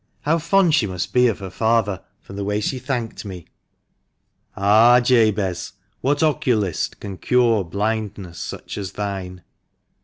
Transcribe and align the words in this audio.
How 0.21 0.39
fond 0.39 0.73
she 0.73 0.87
must 0.87 1.13
be 1.13 1.27
of 1.27 1.37
her 1.37 1.51
father, 1.51 2.01
from 2.21 2.35
the 2.35 2.43
way 2.43 2.59
she 2.59 2.79
thanked 2.79 3.23
me!" 3.23 3.45
(Ah, 4.57 4.99
Jabez! 4.99 5.73
what 5.99 6.23
oculist 6.23 6.99
can 6.99 7.19
cure 7.19 7.63
blindness 7.63 8.39
such 8.39 8.79
as 8.79 8.93
thine 8.93 9.43